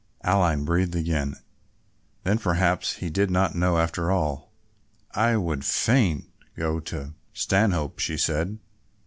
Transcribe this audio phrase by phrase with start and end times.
[0.23, 1.35] Aline breathed again.
[2.23, 4.51] Then perhaps he did not know after all.
[5.11, 8.57] "I would fain go to Stanhope," she said.